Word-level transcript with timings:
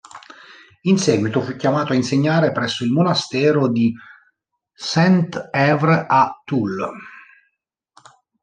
In 0.89 0.97
seguito 0.97 1.41
fu 1.41 1.55
chiamato 1.55 1.91
a 1.93 1.95
insegnare 1.95 2.51
presso 2.51 2.83
il 2.83 2.89
monastero 2.89 3.69
di 3.69 3.93
Saint-Èvre 4.73 6.07
a 6.09 6.41
Toul. 6.43 6.91